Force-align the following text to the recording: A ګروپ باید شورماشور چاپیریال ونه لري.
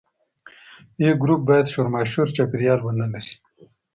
A 1.05 1.09
ګروپ 1.21 1.41
باید 1.49 1.71
شورماشور 1.73 2.27
چاپیریال 2.35 2.79
ونه 2.81 3.07
لري. 3.13 3.33